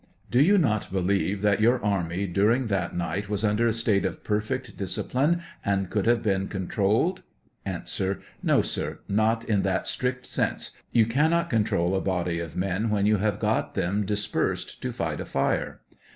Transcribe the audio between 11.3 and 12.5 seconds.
control a body